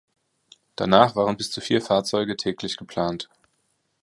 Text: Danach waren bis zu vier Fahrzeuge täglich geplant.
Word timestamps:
Danach 0.75 1.15
waren 1.15 1.37
bis 1.37 1.51
zu 1.51 1.61
vier 1.61 1.79
Fahrzeuge 1.79 2.35
täglich 2.35 2.75
geplant. 2.75 3.29